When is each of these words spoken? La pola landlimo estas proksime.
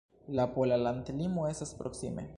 La 0.39 0.45
pola 0.55 0.79
landlimo 0.85 1.47
estas 1.53 1.77
proksime. 1.83 2.29